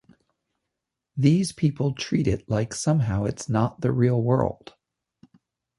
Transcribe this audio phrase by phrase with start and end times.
[1.15, 4.73] These people treat it like somehow it's not the real world.